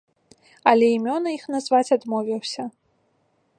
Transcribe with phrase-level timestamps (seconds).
[0.71, 2.61] Але імёны іх назваць адмовіўся.